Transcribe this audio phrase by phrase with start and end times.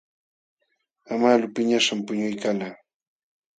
[1.11, 2.69] Amalu piñaśhqam puñuykalqa.